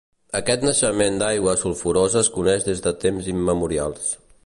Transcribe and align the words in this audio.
Aquest 0.37 0.63
naixement 0.67 1.19
d'aigua 1.21 1.55
sulfurosa 1.65 2.19
es 2.25 2.33
coneix 2.39 2.69
des 2.71 2.85
de 2.89 2.95
temps 3.07 3.33
immemorials. 3.37 4.15